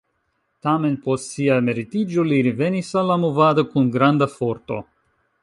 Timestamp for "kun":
3.75-3.93